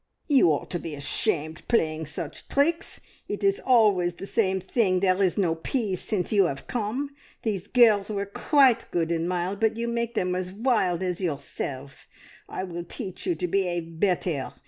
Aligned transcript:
"You 0.27 0.51
ought 0.51 0.71
to 0.71 0.79
be 0.79 0.95
ashamed 0.95 1.61
playing 1.67 2.07
such 2.07 2.47
treecks! 2.47 3.01
It 3.27 3.43
is 3.43 3.59
always 3.63 4.15
the 4.15 4.25
same 4.25 4.59
thing 4.59 4.99
there 5.01 5.21
is 5.21 5.37
no 5.37 5.53
peace 5.53 6.01
since 6.01 6.33
you 6.33 6.47
'ave 6.47 6.63
come. 6.65 7.11
These 7.43 7.67
girls 7.67 8.09
were 8.09 8.25
quite 8.25 8.89
good 8.89 9.11
and 9.11 9.29
mild, 9.29 9.59
but 9.59 9.77
you 9.77 9.87
make 9.87 10.15
them 10.15 10.33
as 10.33 10.51
wild 10.51 11.03
as 11.03 11.21
yourself. 11.21 12.07
I 12.49 12.63
will 12.63 12.83
teach 12.83 13.27
you 13.27 13.35
to 13.35 13.47
be'ave 13.47 13.91
better. 13.99 14.53